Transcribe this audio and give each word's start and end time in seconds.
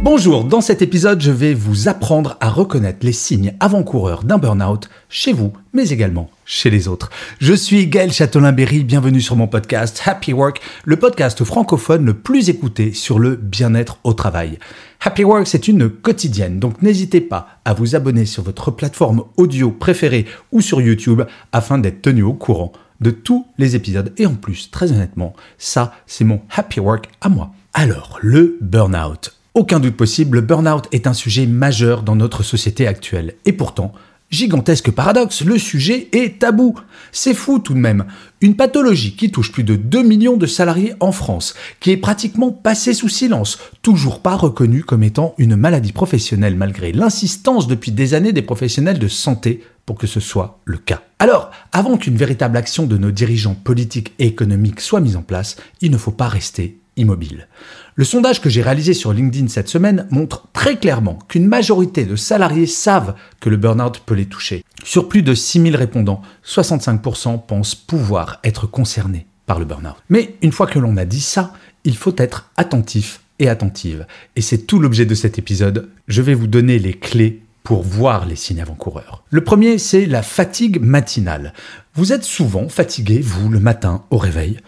Bonjour, 0.00 0.44
dans 0.44 0.60
cet 0.60 0.80
épisode, 0.80 1.20
je 1.20 1.32
vais 1.32 1.54
vous 1.54 1.88
apprendre 1.88 2.36
à 2.40 2.50
reconnaître 2.50 3.04
les 3.04 3.12
signes 3.12 3.54
avant-coureurs 3.58 4.22
d'un 4.22 4.38
burn-out 4.38 4.88
chez 5.08 5.32
vous, 5.32 5.52
mais 5.72 5.88
également 5.88 6.30
chez 6.44 6.70
les 6.70 6.86
autres. 6.86 7.10
Je 7.40 7.52
suis 7.52 7.88
Gaël 7.88 8.12
Châtelain-Berry, 8.12 8.84
bienvenue 8.84 9.20
sur 9.20 9.34
mon 9.34 9.48
podcast 9.48 10.00
Happy 10.06 10.32
Work, 10.32 10.60
le 10.84 10.96
podcast 10.96 11.42
francophone 11.42 12.04
le 12.04 12.14
plus 12.14 12.48
écouté 12.48 12.92
sur 12.92 13.18
le 13.18 13.34
bien-être 13.34 13.98
au 14.04 14.12
travail. 14.12 14.60
Happy 15.00 15.24
Work, 15.24 15.48
c'est 15.48 15.66
une 15.66 15.90
quotidienne, 15.90 16.60
donc 16.60 16.80
n'hésitez 16.80 17.20
pas 17.20 17.60
à 17.64 17.74
vous 17.74 17.96
abonner 17.96 18.24
sur 18.24 18.44
votre 18.44 18.70
plateforme 18.70 19.24
audio 19.36 19.72
préférée 19.72 20.26
ou 20.52 20.60
sur 20.60 20.80
YouTube 20.80 21.22
afin 21.50 21.76
d'être 21.76 22.02
tenu 22.02 22.22
au 22.22 22.34
courant 22.34 22.70
de 23.00 23.10
tous 23.10 23.48
les 23.58 23.74
épisodes. 23.74 24.12
Et 24.16 24.26
en 24.26 24.36
plus, 24.36 24.70
très 24.70 24.92
honnêtement, 24.92 25.34
ça, 25.58 25.92
c'est 26.06 26.24
mon 26.24 26.40
Happy 26.54 26.78
Work 26.78 27.08
à 27.20 27.28
moi. 27.28 27.50
Alors, 27.74 28.18
le 28.22 28.58
burn-out. 28.60 29.37
Aucun 29.54 29.80
doute 29.80 29.96
possible, 29.96 30.36
le 30.36 30.42
burn-out 30.42 30.86
est 30.92 31.06
un 31.06 31.14
sujet 31.14 31.46
majeur 31.46 32.02
dans 32.02 32.14
notre 32.14 32.42
société 32.42 32.86
actuelle. 32.86 33.34
Et 33.44 33.52
pourtant, 33.52 33.92
gigantesque 34.30 34.90
paradoxe, 34.90 35.42
le 35.42 35.58
sujet 35.58 36.08
est 36.12 36.40
tabou. 36.40 36.78
C'est 37.12 37.34
fou 37.34 37.58
tout 37.58 37.74
de 37.74 37.78
même. 37.78 38.04
Une 38.40 38.56
pathologie 38.56 39.16
qui 39.16 39.30
touche 39.30 39.50
plus 39.50 39.64
de 39.64 39.74
2 39.74 40.02
millions 40.02 40.36
de 40.36 40.46
salariés 40.46 40.94
en 41.00 41.12
France, 41.12 41.54
qui 41.80 41.90
est 41.90 41.96
pratiquement 41.96 42.52
passée 42.52 42.94
sous 42.94 43.08
silence, 43.08 43.58
toujours 43.82 44.20
pas 44.20 44.36
reconnue 44.36 44.84
comme 44.84 45.02
étant 45.02 45.34
une 45.38 45.56
maladie 45.56 45.92
professionnelle 45.92 46.56
malgré 46.56 46.92
l'insistance 46.92 47.66
depuis 47.66 47.90
des 47.90 48.14
années 48.14 48.32
des 48.32 48.42
professionnels 48.42 48.98
de 48.98 49.08
santé 49.08 49.64
pour 49.86 49.96
que 49.96 50.06
ce 50.06 50.20
soit 50.20 50.60
le 50.66 50.76
cas. 50.76 51.02
Alors, 51.18 51.50
avant 51.72 51.96
qu'une 51.96 52.16
véritable 52.16 52.58
action 52.58 52.86
de 52.86 52.98
nos 52.98 53.10
dirigeants 53.10 53.54
politiques 53.54 54.12
et 54.18 54.26
économiques 54.26 54.80
soit 54.80 55.00
mise 55.00 55.16
en 55.16 55.22
place, 55.22 55.56
il 55.80 55.90
ne 55.90 55.96
faut 55.96 56.12
pas 56.12 56.28
rester 56.28 56.78
immobile. 56.98 57.48
Le 57.94 58.04
sondage 58.04 58.40
que 58.40 58.48
j'ai 58.48 58.62
réalisé 58.62 58.94
sur 58.94 59.12
LinkedIn 59.12 59.48
cette 59.48 59.68
semaine 59.68 60.06
montre 60.10 60.46
très 60.52 60.76
clairement 60.76 61.18
qu'une 61.28 61.46
majorité 61.46 62.04
de 62.04 62.16
salariés 62.16 62.66
savent 62.66 63.14
que 63.40 63.48
le 63.48 63.56
burn-out 63.56 64.02
peut 64.04 64.14
les 64.14 64.26
toucher. 64.26 64.64
Sur 64.84 65.08
plus 65.08 65.22
de 65.22 65.34
6000 65.34 65.74
répondants, 65.74 66.22
65% 66.46 67.44
pensent 67.46 67.74
pouvoir 67.74 68.40
être 68.44 68.66
concernés 68.66 69.26
par 69.46 69.58
le 69.58 69.64
burn-out. 69.64 69.96
Mais 70.10 70.36
une 70.42 70.52
fois 70.52 70.66
que 70.66 70.78
l'on 70.78 70.96
a 70.96 71.04
dit 71.04 71.20
ça, 71.20 71.54
il 71.84 71.96
faut 71.96 72.14
être 72.18 72.50
attentif 72.56 73.20
et 73.38 73.48
attentive. 73.48 74.06
Et 74.36 74.42
c'est 74.42 74.66
tout 74.66 74.78
l'objet 74.78 75.06
de 75.06 75.14
cet 75.14 75.38
épisode. 75.38 75.88
Je 76.06 76.22
vais 76.22 76.34
vous 76.34 76.46
donner 76.46 76.78
les 76.78 76.94
clés 76.94 77.42
pour 77.62 77.82
voir 77.82 78.26
les 78.26 78.36
signes 78.36 78.62
avant-coureurs. 78.62 79.24
Le 79.30 79.44
premier, 79.44 79.78
c'est 79.78 80.06
la 80.06 80.22
fatigue 80.22 80.80
matinale. 80.80 81.52
Vous 81.94 82.12
êtes 82.12 82.24
souvent 82.24 82.68
fatigué, 82.68 83.20
vous, 83.20 83.48
le 83.50 83.60
matin, 83.60 84.04
au 84.10 84.16
réveil. 84.16 84.58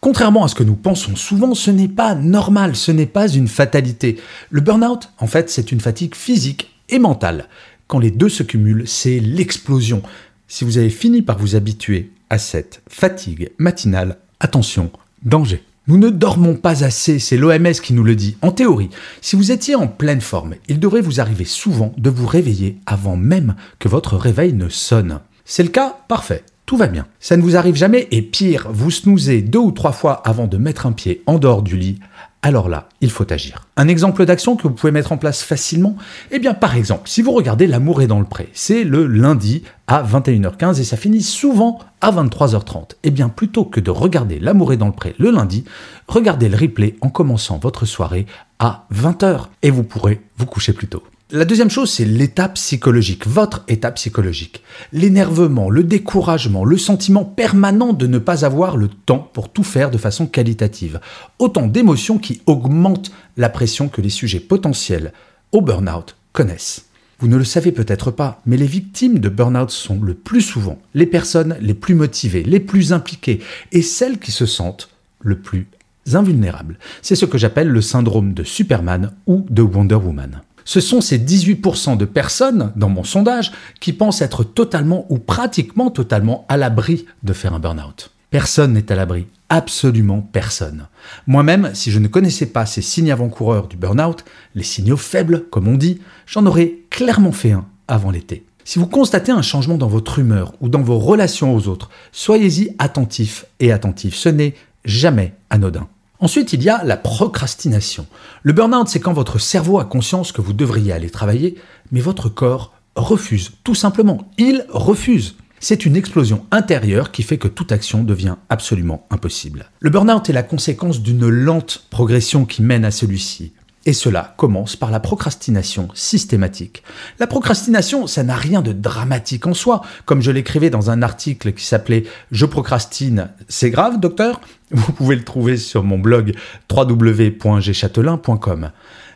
Contrairement 0.00 0.44
à 0.44 0.48
ce 0.48 0.54
que 0.54 0.62
nous 0.62 0.76
pensons 0.76 1.16
souvent, 1.16 1.54
ce 1.54 1.70
n'est 1.70 1.88
pas 1.88 2.14
normal, 2.14 2.76
ce 2.76 2.92
n'est 2.92 3.06
pas 3.06 3.28
une 3.28 3.48
fatalité. 3.48 4.16
Le 4.50 4.60
burn-out, 4.60 5.10
en 5.18 5.26
fait, 5.26 5.50
c'est 5.50 5.72
une 5.72 5.80
fatigue 5.80 6.14
physique 6.14 6.70
et 6.88 7.00
mentale. 7.00 7.48
Quand 7.88 7.98
les 7.98 8.12
deux 8.12 8.28
se 8.28 8.44
cumulent, 8.44 8.86
c'est 8.86 9.18
l'explosion. 9.18 10.02
Si 10.46 10.64
vous 10.64 10.78
avez 10.78 10.90
fini 10.90 11.22
par 11.22 11.38
vous 11.38 11.56
habituer 11.56 12.10
à 12.30 12.38
cette 12.38 12.80
fatigue 12.88 13.50
matinale, 13.58 14.18
attention, 14.40 14.90
danger. 15.24 15.64
Nous 15.88 15.96
ne 15.96 16.10
dormons 16.10 16.54
pas 16.54 16.84
assez, 16.84 17.18
c'est 17.18 17.38
l'OMS 17.38 17.72
qui 17.82 17.94
nous 17.94 18.04
le 18.04 18.14
dit. 18.14 18.36
En 18.42 18.52
théorie, 18.52 18.90
si 19.22 19.36
vous 19.36 19.52
étiez 19.52 19.74
en 19.74 19.88
pleine 19.88 20.20
forme, 20.20 20.54
il 20.68 20.78
devrait 20.78 21.00
vous 21.00 21.18
arriver 21.18 21.46
souvent 21.46 21.94
de 21.96 22.10
vous 22.10 22.26
réveiller 22.26 22.76
avant 22.84 23.16
même 23.16 23.56
que 23.78 23.88
votre 23.88 24.16
réveil 24.16 24.52
ne 24.52 24.68
sonne. 24.68 25.20
C'est 25.46 25.62
le 25.62 25.70
cas 25.70 25.96
Parfait 26.06 26.44
tout 26.68 26.76
va 26.76 26.86
bien. 26.86 27.06
Ça 27.18 27.38
ne 27.38 27.42
vous 27.42 27.56
arrive 27.56 27.76
jamais 27.76 28.08
et 28.10 28.20
pire, 28.20 28.68
vous 28.70 28.90
snoozez 28.90 29.40
deux 29.40 29.58
ou 29.58 29.72
trois 29.72 29.92
fois 29.92 30.20
avant 30.26 30.46
de 30.46 30.58
mettre 30.58 30.84
un 30.84 30.92
pied 30.92 31.22
en 31.24 31.38
dehors 31.38 31.62
du 31.62 31.78
lit, 31.78 31.98
alors 32.42 32.68
là, 32.68 32.90
il 33.00 33.10
faut 33.10 33.32
agir. 33.32 33.66
Un 33.78 33.88
exemple 33.88 34.26
d'action 34.26 34.54
que 34.54 34.64
vous 34.64 34.74
pouvez 34.74 34.92
mettre 34.92 35.12
en 35.12 35.16
place 35.16 35.42
facilement 35.42 35.96
Eh 36.30 36.38
bien, 36.38 36.52
par 36.52 36.76
exemple, 36.76 37.08
si 37.08 37.22
vous 37.22 37.32
regardez 37.32 37.66
L'amour 37.66 38.02
est 38.02 38.06
dans 38.06 38.18
le 38.18 38.26
pré, 38.26 38.50
c'est 38.52 38.84
le 38.84 39.06
lundi 39.06 39.62
à 39.86 40.02
21h15 40.02 40.78
et 40.78 40.84
ça 40.84 40.98
finit 40.98 41.22
souvent 41.22 41.78
à 42.02 42.12
23h30. 42.12 42.96
Eh 43.02 43.10
bien, 43.10 43.30
plutôt 43.30 43.64
que 43.64 43.80
de 43.80 43.90
regarder 43.90 44.38
L'amour 44.38 44.74
est 44.74 44.76
dans 44.76 44.88
le 44.88 44.92
pré 44.92 45.14
le 45.18 45.30
lundi, 45.30 45.64
regardez 46.06 46.50
le 46.50 46.56
replay 46.58 46.96
en 47.00 47.08
commençant 47.08 47.58
votre 47.58 47.86
soirée 47.86 48.26
à 48.58 48.86
20h 48.94 49.46
et 49.62 49.70
vous 49.70 49.84
pourrez 49.84 50.20
vous 50.36 50.46
coucher 50.46 50.74
plus 50.74 50.86
tôt. 50.86 51.02
La 51.30 51.44
deuxième 51.44 51.68
chose, 51.68 51.90
c'est 51.90 52.06
l'étape 52.06 52.54
psychologique, 52.54 53.26
votre 53.26 53.62
étape 53.68 53.96
psychologique. 53.96 54.62
L'énervement, 54.94 55.68
le 55.68 55.84
découragement, 55.84 56.64
le 56.64 56.78
sentiment 56.78 57.26
permanent 57.26 57.92
de 57.92 58.06
ne 58.06 58.16
pas 58.16 58.46
avoir 58.46 58.78
le 58.78 58.88
temps 58.88 59.28
pour 59.34 59.52
tout 59.52 59.62
faire 59.62 59.90
de 59.90 59.98
façon 59.98 60.26
qualitative. 60.26 61.00
Autant 61.38 61.66
d'émotions 61.66 62.16
qui 62.16 62.40
augmentent 62.46 63.12
la 63.36 63.50
pression 63.50 63.90
que 63.90 64.00
les 64.00 64.08
sujets 64.08 64.40
potentiels 64.40 65.12
au 65.52 65.60
burn-out 65.60 66.16
connaissent. 66.32 66.86
Vous 67.18 67.28
ne 67.28 67.36
le 67.36 67.44
savez 67.44 67.72
peut-être 67.72 68.10
pas, 68.10 68.40
mais 68.46 68.56
les 68.56 68.66
victimes 68.66 69.18
de 69.18 69.28
burn-out 69.28 69.68
sont 69.68 70.00
le 70.00 70.14
plus 70.14 70.40
souvent 70.40 70.78
les 70.94 71.04
personnes 71.04 71.58
les 71.60 71.74
plus 71.74 71.94
motivées, 71.94 72.42
les 72.42 72.60
plus 72.60 72.94
impliquées 72.94 73.42
et 73.72 73.82
celles 73.82 74.18
qui 74.18 74.32
se 74.32 74.46
sentent 74.46 74.88
le 75.20 75.38
plus 75.38 75.66
invulnérables. 76.14 76.78
C'est 77.02 77.16
ce 77.16 77.26
que 77.26 77.36
j'appelle 77.36 77.68
le 77.68 77.82
syndrome 77.82 78.32
de 78.32 78.44
Superman 78.44 79.12
ou 79.26 79.44
de 79.50 79.60
Wonder 79.60 79.96
Woman 79.96 80.40
ce 80.68 80.80
sont 80.80 81.00
ces 81.00 81.18
18% 81.18 81.96
de 81.96 82.04
personnes, 82.04 82.72
dans 82.76 82.90
mon 82.90 83.02
sondage, 83.02 83.52
qui 83.80 83.94
pensent 83.94 84.20
être 84.20 84.44
totalement 84.44 85.06
ou 85.08 85.18
pratiquement 85.18 85.90
totalement 85.90 86.44
à 86.50 86.58
l'abri 86.58 87.06
de 87.22 87.32
faire 87.32 87.54
un 87.54 87.58
burn-out. 87.58 88.10
Personne 88.28 88.74
n'est 88.74 88.92
à 88.92 88.94
l'abri, 88.94 89.28
absolument 89.48 90.20
personne. 90.20 90.88
Moi-même, 91.26 91.70
si 91.72 91.90
je 91.90 91.98
ne 91.98 92.06
connaissais 92.06 92.44
pas 92.44 92.66
ces 92.66 92.82
signes 92.82 93.10
avant-coureurs 93.10 93.66
du 93.66 93.78
burn-out, 93.78 94.26
les 94.54 94.62
signaux 94.62 94.98
faibles, 94.98 95.46
comme 95.50 95.68
on 95.68 95.78
dit, 95.78 96.02
j'en 96.26 96.44
aurais 96.44 96.74
clairement 96.90 97.32
fait 97.32 97.52
un 97.52 97.64
avant 97.88 98.10
l'été. 98.10 98.44
Si 98.62 98.78
vous 98.78 98.86
constatez 98.86 99.32
un 99.32 99.40
changement 99.40 99.78
dans 99.78 99.88
votre 99.88 100.18
humeur 100.18 100.52
ou 100.60 100.68
dans 100.68 100.82
vos 100.82 100.98
relations 100.98 101.54
aux 101.54 101.68
autres, 101.68 101.88
soyez-y 102.12 102.76
attentif 102.78 103.46
et 103.58 103.72
attentif. 103.72 104.14
Ce 104.14 104.28
n'est 104.28 104.54
jamais 104.84 105.32
anodin. 105.48 105.88
Ensuite, 106.20 106.52
il 106.52 106.62
y 106.62 106.68
a 106.68 106.82
la 106.84 106.96
procrastination. 106.96 108.06
Le 108.42 108.52
burn-out, 108.52 108.88
c'est 108.88 108.98
quand 108.98 109.12
votre 109.12 109.38
cerveau 109.38 109.78
a 109.78 109.84
conscience 109.84 110.32
que 110.32 110.40
vous 110.40 110.52
devriez 110.52 110.92
aller 110.92 111.10
travailler, 111.10 111.56
mais 111.92 112.00
votre 112.00 112.28
corps 112.28 112.72
refuse. 112.96 113.52
Tout 113.62 113.76
simplement, 113.76 114.28
il 114.36 114.64
refuse. 114.68 115.36
C'est 115.60 115.86
une 115.86 115.96
explosion 115.96 116.44
intérieure 116.50 117.10
qui 117.10 117.22
fait 117.22 117.38
que 117.38 117.48
toute 117.48 117.72
action 117.72 118.04
devient 118.04 118.36
absolument 118.48 119.06
impossible. 119.10 119.70
Le 119.80 119.90
burn-out 119.90 120.28
est 120.28 120.32
la 120.32 120.42
conséquence 120.42 121.02
d'une 121.02 121.28
lente 121.28 121.84
progression 121.90 122.44
qui 122.44 122.62
mène 122.62 122.84
à 122.84 122.90
celui-ci. 122.90 123.52
Et 123.88 123.92
cela 123.94 124.34
commence 124.36 124.76
par 124.76 124.90
la 124.90 125.00
procrastination 125.00 125.88
systématique. 125.94 126.82
La 127.18 127.26
procrastination, 127.26 128.06
ça 128.06 128.22
n'a 128.22 128.36
rien 128.36 128.60
de 128.60 128.72
dramatique 128.72 129.46
en 129.46 129.54
soi. 129.54 129.80
Comme 130.04 130.20
je 130.20 130.30
l'écrivais 130.30 130.68
dans 130.68 130.90
un 130.90 131.00
article 131.00 131.54
qui 131.54 131.64
s'appelait 131.64 132.04
Je 132.30 132.44
procrastine, 132.44 133.30
c'est 133.48 133.70
grave, 133.70 133.98
docteur 133.98 134.42
Vous 134.72 134.92
pouvez 134.92 135.16
le 135.16 135.24
trouver 135.24 135.56
sur 135.56 135.84
mon 135.84 135.98
blog 135.98 136.34
www.gchatelain.com. 136.70 138.72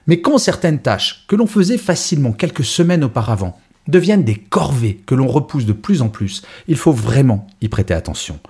Mais 0.06 0.22
quand 0.22 0.38
certaines 0.38 0.80
tâches 0.80 1.26
que 1.28 1.36
l'on 1.36 1.46
faisait 1.46 1.76
facilement 1.76 2.32
quelques 2.32 2.64
semaines 2.64 3.04
auparavant 3.04 3.60
deviennent 3.88 4.24
des 4.24 4.36
corvées 4.36 5.02
que 5.04 5.14
l'on 5.14 5.28
repousse 5.28 5.66
de 5.66 5.74
plus 5.74 6.00
en 6.00 6.08
plus, 6.08 6.40
il 6.66 6.78
faut 6.78 6.92
vraiment 6.92 7.46
y 7.60 7.68
prêter 7.68 7.92
attention. 7.92 8.40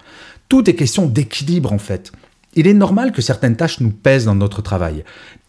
Tout 0.49 0.71
est 0.71 0.77
question 0.77 1.07
d'équilibre 1.07 1.73
en 1.73 1.79
fait. 1.79 2.13
Il 2.55 2.67
est 2.67 2.75
normal 2.75 3.13
que 3.13 3.23
certaines 3.23 3.57
tâches 3.57 3.81
nous 3.81 3.91
pèsent 3.91 4.27
dans 4.27 4.35
notre 4.35 4.61
travail, 4.61 5.05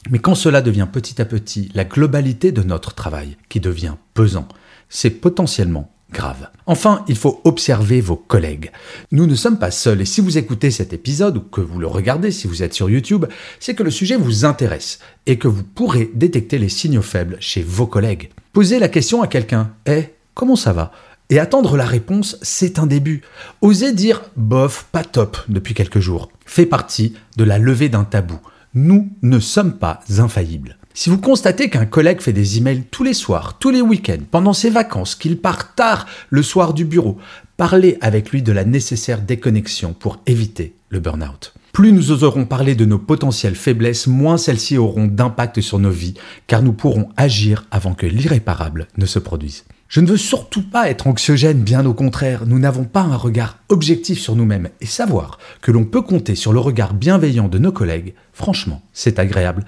mais 0.09 0.19
quand 0.19 0.35
cela 0.35 0.61
devient 0.61 0.87
petit 0.91 1.21
à 1.21 1.25
petit 1.25 1.69
la 1.73 1.83
globalité 1.83 2.51
de 2.51 2.63
notre 2.63 2.93
travail 2.93 3.37
qui 3.49 3.59
devient 3.59 3.95
pesant, 4.13 4.47
c'est 4.89 5.09
potentiellement 5.09 5.91
grave. 6.11 6.47
Enfin, 6.65 7.03
il 7.07 7.17
faut 7.17 7.41
observer 7.43 7.99
vos 7.99 8.15
collègues. 8.15 8.71
Nous 9.11 9.25
ne 9.25 9.35
sommes 9.35 9.59
pas 9.59 9.71
seuls 9.71 9.99
et 9.99 10.05
si 10.05 10.21
vous 10.21 10.37
écoutez 10.37 10.71
cet 10.71 10.93
épisode 10.93 11.37
ou 11.37 11.41
que 11.41 11.59
vous 11.59 11.79
le 11.79 11.87
regardez 11.87 12.31
si 12.31 12.47
vous 12.47 12.63
êtes 12.63 12.73
sur 12.73 12.89
YouTube, 12.89 13.25
c'est 13.59 13.73
que 13.73 13.83
le 13.83 13.91
sujet 13.91 14.15
vous 14.15 14.45
intéresse 14.45 14.99
et 15.25 15.37
que 15.37 15.47
vous 15.47 15.63
pourrez 15.63 16.09
détecter 16.13 16.59
les 16.59 16.69
signaux 16.69 17.01
faibles 17.01 17.37
chez 17.39 17.63
vos 17.63 17.87
collègues. 17.87 18.29
Posez 18.53 18.79
la 18.79 18.87
question 18.87 19.21
à 19.21 19.27
quelqu'un 19.27 19.73
Eh, 19.87 20.05
comment 20.35 20.55
ça 20.55 20.71
va? 20.71 20.91
Et 21.33 21.39
attendre 21.39 21.77
la 21.77 21.85
réponse, 21.85 22.37
c'est 22.43 22.77
un 22.77 22.85
début. 22.85 23.23
Osez 23.61 23.91
dire 23.91 24.21
bof, 24.35 24.85
pas 24.91 25.03
top 25.03 25.37
depuis 25.47 25.73
quelques 25.73 25.99
jours 25.99 26.29
fait 26.45 26.67
partie 26.67 27.15
de 27.37 27.43
la 27.43 27.57
levée 27.57 27.89
d'un 27.89 28.03
tabou. 28.03 28.39
Nous 28.75 29.09
ne 29.23 29.39
sommes 29.39 29.79
pas 29.79 30.01
infaillibles. 30.19 30.77
Si 30.93 31.09
vous 31.09 31.17
constatez 31.17 31.71
qu'un 31.71 31.87
collègue 31.87 32.21
fait 32.21 32.33
des 32.33 32.59
emails 32.59 32.83
tous 32.91 33.03
les 33.03 33.15
soirs, 33.15 33.57
tous 33.57 33.71
les 33.71 33.81
week-ends, 33.81 34.21
pendant 34.29 34.53
ses 34.53 34.69
vacances, 34.69 35.15
qu'il 35.15 35.39
part 35.39 35.73
tard 35.73 36.05
le 36.29 36.43
soir 36.43 36.75
du 36.75 36.85
bureau, 36.85 37.17
parlez 37.57 37.97
avec 38.01 38.29
lui 38.29 38.43
de 38.43 38.51
la 38.51 38.63
nécessaire 38.63 39.19
déconnexion 39.19 39.93
pour 39.93 40.19
éviter 40.27 40.75
le 40.89 40.99
burn-out. 40.99 41.55
Plus 41.71 41.93
nous 41.93 42.11
oserons 42.11 42.45
parler 42.45 42.75
de 42.75 42.85
nos 42.85 42.99
potentielles 42.99 43.55
faiblesses, 43.55 44.05
moins 44.05 44.37
celles-ci 44.37 44.77
auront 44.77 45.07
d'impact 45.07 45.61
sur 45.61 45.79
nos 45.79 45.89
vies, 45.89 46.13
car 46.45 46.61
nous 46.61 46.73
pourrons 46.73 47.09
agir 47.17 47.65
avant 47.71 47.95
que 47.95 48.05
l'irréparable 48.05 48.87
ne 48.97 49.07
se 49.07 49.17
produise. 49.17 49.63
Je 49.93 49.99
ne 49.99 50.07
veux 50.07 50.17
surtout 50.17 50.63
pas 50.63 50.89
être 50.89 51.05
anxiogène, 51.05 51.61
bien 51.61 51.85
au 51.85 51.93
contraire, 51.93 52.47
nous 52.47 52.57
n'avons 52.57 52.83
pas 52.83 53.03
un 53.03 53.15
regard 53.15 53.59
objectif 53.69 54.19
sur 54.19 54.35
nous-mêmes 54.35 54.69
et 54.81 54.87
savoir 54.87 55.37
que 55.61 55.69
l'on 55.69 55.85
peut 55.85 56.01
compter 56.01 56.33
sur 56.33 56.51
le 56.51 56.59
regard 56.59 56.95
bienveillant 56.95 57.47
de 57.47 57.59
nos 57.59 57.71
collègues, 57.71 58.15
franchement, 58.33 58.81
c'est 58.91 59.19
agréable 59.19 59.65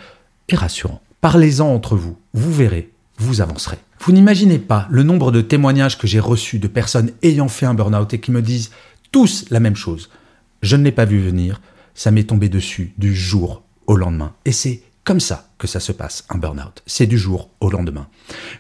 et 0.50 0.56
rassurant. 0.56 1.00
Parlez-en 1.22 1.68
entre 1.68 1.95
vous, 1.95 2.18
vous 2.33 2.51
verrez, 2.51 2.89
vous 3.19 3.39
avancerez. 3.39 3.77
Vous 4.00 4.13
n'imaginez 4.13 4.57
pas 4.57 4.88
le 4.89 5.04
nombre 5.04 5.31
de 5.31 5.42
témoignages 5.42 6.00
que 6.00 6.07
j'ai 6.07 6.19
reçus 6.19 6.57
de 6.57 6.68
personnes 6.68 7.12
ayant 7.21 7.48
fait 7.48 7.68
un 7.68 7.75
burn-out 7.75 8.12
et 8.16 8.19
qui 8.19 8.31
me 8.31 8.42
disent 8.42 8.71
tous 9.12 9.45
la 9.51 9.60
même 9.60 9.75
chose. 9.75 10.10
Je 10.63 10.75
ne 10.75 10.83
l'ai 10.83 10.92
pas 10.92 11.06
vu 11.06 11.19
venir, 11.19 11.62
ça 11.94 12.10
m'est 12.10 12.24
tombé 12.24 12.50
dessus 12.50 12.95
du 12.98 13.13
jour 13.13 13.62
au 13.86 13.95
lendemain. 13.95 14.33
Et 14.45 14.54
c'est 14.54 14.81
comme 15.06 15.19
ça 15.19 15.50
que 15.60 15.68
ça 15.68 15.80
se 15.80 15.92
passe, 15.92 16.25
un 16.30 16.40
burn-out. 16.40 16.81
C'est 16.88 17.06
du 17.06 17.18
jour 17.18 17.52
au 17.60 17.69
lendemain. 17.69 18.07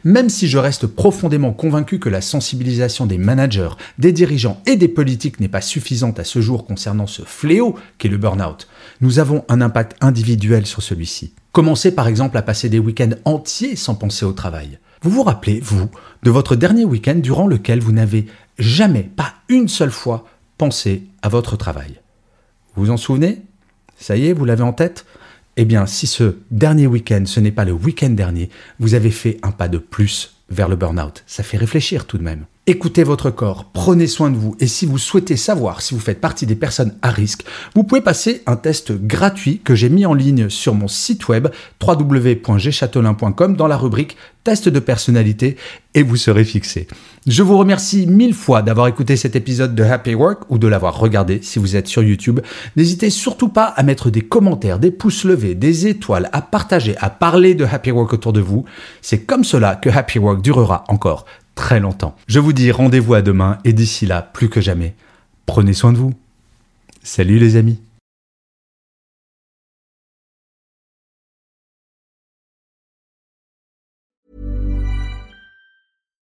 Même 0.03 0.29
si 0.29 0.47
je 0.47 0.59
reste 0.59 0.85
profondément 0.85 1.51
convaincu 1.51 1.99
que 1.99 2.07
la 2.07 2.21
sensibilisation 2.21 3.07
des 3.07 3.17
managers, 3.17 3.71
des 3.97 4.13
dirigeants 4.13 4.61
et 4.67 4.75
des 4.75 4.87
politiques 4.87 5.39
n'est 5.39 5.47
pas 5.49 5.61
suffisante 5.61 6.19
à 6.19 6.23
ce 6.23 6.41
jour 6.41 6.67
concernant 6.67 7.07
ce 7.07 7.23
fléau 7.23 7.75
qu'est 7.97 8.09
le 8.09 8.17
burn-out, 8.17 8.67
nous 9.01 9.17
avons 9.17 9.43
un 9.49 9.59
impact 9.59 9.97
individuel 10.01 10.67
sur 10.67 10.83
celui-ci. 10.83 11.33
Commencez 11.51 11.93
par 11.93 12.07
exemple 12.07 12.37
à 12.37 12.43
passer 12.43 12.69
des 12.69 12.79
week-ends 12.79 13.15
entiers 13.25 13.75
sans 13.75 13.95
penser 13.95 14.23
au 14.23 14.33
travail. 14.33 14.77
Vous 15.01 15.09
vous 15.09 15.23
rappelez, 15.23 15.59
vous, 15.59 15.89
de 16.21 16.29
votre 16.29 16.55
dernier 16.55 16.85
week-end 16.85 17.15
durant 17.15 17.47
lequel 17.47 17.79
vous 17.79 17.91
n'avez 17.91 18.27
jamais, 18.59 19.03
pas 19.03 19.33
une 19.49 19.67
seule 19.67 19.91
fois, 19.91 20.27
pensé 20.59 21.07
à 21.23 21.29
votre 21.29 21.57
travail. 21.57 21.99
Vous 22.75 22.85
vous 22.85 22.91
en 22.91 22.97
souvenez? 22.97 23.41
Ça 23.97 24.15
y 24.15 24.27
est, 24.27 24.33
vous 24.33 24.45
l'avez 24.45 24.63
en 24.63 24.73
tête? 24.73 25.05
Eh 25.57 25.65
bien, 25.65 25.85
si 25.85 26.07
ce 26.07 26.35
dernier 26.51 26.87
week-end, 26.87 27.23
ce 27.25 27.39
n'est 27.39 27.51
pas 27.51 27.65
le 27.65 27.71
week-end 27.71 28.09
dernier, 28.09 28.49
vous 28.79 28.93
avez 28.93 29.11
fait 29.11 29.37
un 29.41 29.51
pas 29.51 29.67
de 29.67 29.77
plus 29.77 30.35
vers 30.49 30.67
le 30.67 30.75
burn-out. 30.75 31.23
Ça 31.27 31.43
fait 31.43 31.57
réfléchir 31.57 32.05
tout 32.05 32.17
de 32.17 32.23
même. 32.23 32.45
Écoutez 32.67 33.03
votre 33.03 33.29
corps, 33.29 33.65
prenez 33.73 34.07
soin 34.07 34.31
de 34.31 34.37
vous 34.37 34.55
et 34.59 34.65
si 34.65 34.87
vous 34.87 34.97
souhaitez 34.97 35.37
savoir 35.37 35.83
si 35.83 35.93
vous 35.93 35.99
faites 35.99 36.19
partie 36.19 36.47
des 36.47 36.55
personnes 36.55 36.95
à 37.03 37.11
risque, 37.11 37.45
vous 37.75 37.83
pouvez 37.83 38.01
passer 38.01 38.41
un 38.47 38.55
test 38.55 38.91
gratuit 38.91 39.61
que 39.63 39.75
j'ai 39.75 39.87
mis 39.87 40.07
en 40.07 40.15
ligne 40.15 40.49
sur 40.49 40.73
mon 40.73 40.87
site 40.87 41.27
web 41.27 41.49
www.gchatelain.com 41.79 43.55
dans 43.55 43.67
la 43.67 43.77
rubrique 43.77 44.17
test 44.43 44.67
de 44.67 44.79
personnalité 44.79 45.57
et 45.93 46.01
vous 46.01 46.15
serez 46.15 46.43
fixé. 46.43 46.87
Je 47.27 47.43
vous 47.43 47.55
remercie 47.55 48.07
mille 48.07 48.33
fois 48.33 48.63
d'avoir 48.63 48.87
écouté 48.87 49.15
cet 49.15 49.35
épisode 49.35 49.75
de 49.75 49.83
Happy 49.83 50.15
Work 50.15 50.49
ou 50.49 50.57
de 50.57 50.67
l'avoir 50.67 50.97
regardé 50.97 51.41
si 51.43 51.59
vous 51.59 51.75
êtes 51.75 51.87
sur 51.87 52.01
YouTube. 52.01 52.39
N'hésitez 52.75 53.11
surtout 53.11 53.49
pas 53.49 53.65
à 53.65 53.83
mettre 53.83 54.09
des 54.09 54.21
commentaires, 54.21 54.79
des 54.79 54.91
pouces 54.91 55.23
levés, 55.23 55.53
des 55.53 55.85
étoiles, 55.85 56.29
à 56.31 56.41
partager, 56.41 56.95
à 56.97 57.11
parler 57.11 57.53
de 57.53 57.65
Happy 57.65 57.91
Work 57.91 58.13
autour 58.13 58.33
de 58.33 58.41
vous. 58.41 58.65
C'est 59.03 59.21
comme 59.21 59.43
cela 59.43 59.75
que 59.75 59.89
Happy 59.89 60.17
Work 60.17 60.41
durera 60.41 60.83
encore 60.87 61.25
très 61.55 61.79
longtemps. 61.79 62.15
Je 62.27 62.39
vous 62.39 62.53
dis 62.53 62.71
rendez-vous 62.71 63.13
à 63.13 63.21
demain 63.21 63.57
et 63.63 63.73
d'ici 63.73 64.05
là, 64.05 64.21
plus 64.21 64.49
que 64.49 64.61
jamais, 64.61 64.93
prenez 65.45 65.73
soin 65.73 65.93
de 65.93 65.97
vous. 65.97 66.13
Salut 67.03 67.39
les 67.39 67.55
amis. 67.55 67.79